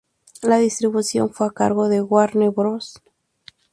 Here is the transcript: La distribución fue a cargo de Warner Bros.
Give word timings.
La 0.41 0.57
distribución 0.57 1.29
fue 1.31 1.45
a 1.45 1.51
cargo 1.51 1.87
de 1.87 2.01
Warner 2.01 2.49
Bros. 2.49 3.03